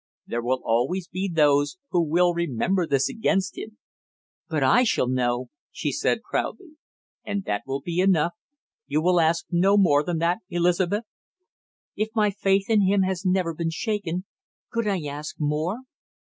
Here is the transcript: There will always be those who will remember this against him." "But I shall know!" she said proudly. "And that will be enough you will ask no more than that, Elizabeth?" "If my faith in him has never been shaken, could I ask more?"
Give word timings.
There 0.25 0.41
will 0.41 0.61
always 0.65 1.07
be 1.07 1.29
those 1.31 1.77
who 1.91 2.01
will 2.01 2.33
remember 2.33 2.87
this 2.87 3.07
against 3.07 3.55
him." 3.55 3.77
"But 4.49 4.63
I 4.63 4.83
shall 4.83 5.07
know!" 5.07 5.49
she 5.71 5.91
said 5.91 6.23
proudly. 6.23 6.71
"And 7.23 7.43
that 7.43 7.61
will 7.67 7.81
be 7.81 7.99
enough 7.99 8.33
you 8.87 8.99
will 8.99 9.19
ask 9.21 9.45
no 9.51 9.77
more 9.77 10.03
than 10.03 10.17
that, 10.17 10.39
Elizabeth?" 10.49 11.03
"If 11.95 12.07
my 12.15 12.31
faith 12.31 12.67
in 12.67 12.87
him 12.87 13.03
has 13.03 13.27
never 13.27 13.53
been 13.53 13.69
shaken, 13.69 14.25
could 14.71 14.87
I 14.87 15.03
ask 15.05 15.35
more?" 15.39 15.81